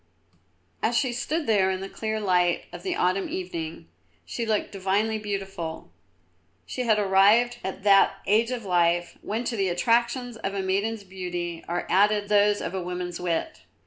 [0.81, 3.87] As she stood there in the clear light of the autumn evening,
[4.25, 5.91] she looked divinely beautiful.
[6.65, 11.03] She had arrived at that age of life, when to the attractions of a maiden's
[11.03, 13.59] beauty are added those of a woman's wit.